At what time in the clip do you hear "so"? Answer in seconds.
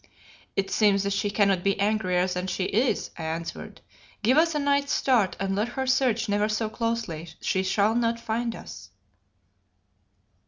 6.49-6.69